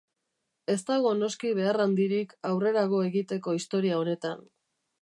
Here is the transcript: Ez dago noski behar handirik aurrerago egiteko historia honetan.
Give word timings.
Ez 0.75 0.77
dago 0.87 1.11
noski 1.17 1.51
behar 1.59 1.79
handirik 1.85 2.35
aurrerago 2.53 3.05
egiteko 3.13 3.59
historia 3.61 4.03
honetan. 4.03 4.45